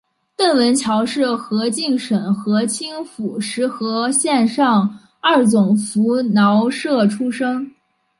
[0.35, 7.71] 邓文乔是河静省河清府石河县上二总拂挠社出生。